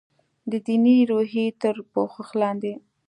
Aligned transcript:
د 0.51 0.53
دیني 0.67 0.97
روحیې 1.09 1.45
تر 1.61 1.75
پوښښ 1.93 2.27
لاندې. 2.41 2.73